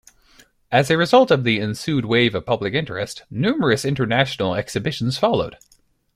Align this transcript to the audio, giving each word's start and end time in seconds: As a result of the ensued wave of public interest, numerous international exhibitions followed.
As 0.71 0.89
a 0.89 0.97
result 0.97 1.29
of 1.29 1.43
the 1.43 1.59
ensued 1.59 2.05
wave 2.05 2.33
of 2.33 2.47
public 2.47 2.73
interest, 2.73 3.21
numerous 3.29 3.85
international 3.85 4.55
exhibitions 4.55 5.19
followed. 5.19 5.57